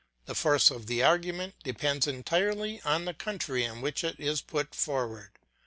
[0.25, 4.73] The force of the argument depends entirely on the country in which it is put
[4.73, 5.29] forward.